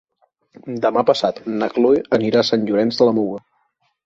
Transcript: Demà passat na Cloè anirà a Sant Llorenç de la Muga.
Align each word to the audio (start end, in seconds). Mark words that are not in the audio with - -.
Demà 0.85 1.03
passat 1.09 1.37
na 1.59 1.67
Cloè 1.75 2.01
anirà 2.19 2.43
a 2.45 2.49
Sant 2.49 2.65
Llorenç 2.71 2.99
de 3.05 3.11
la 3.11 3.15
Muga. 3.21 3.45